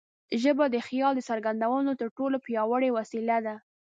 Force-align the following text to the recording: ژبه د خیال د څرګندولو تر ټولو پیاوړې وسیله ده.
ژبه 0.41 0.65
د 0.69 0.75
خیال 0.87 1.13
د 1.15 1.21
څرګندولو 1.29 1.91
تر 2.01 2.07
ټولو 2.17 2.37
پیاوړې 2.45 2.89
وسیله 2.97 3.37
ده. 3.45 3.55